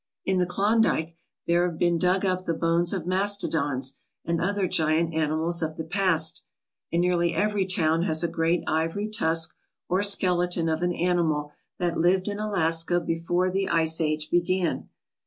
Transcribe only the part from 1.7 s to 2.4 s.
been dug